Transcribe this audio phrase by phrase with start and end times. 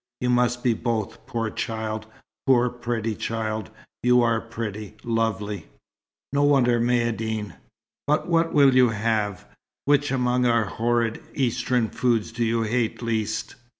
[0.19, 2.07] You must be both, poor child
[2.47, 3.69] poor, pretty child!
[4.01, 5.67] You are pretty lovely.
[6.33, 7.53] No wonder Maïeddine
[8.07, 9.45] but what will you have.
[9.85, 13.55] Which among our horrid Eastern foods do you hate least?"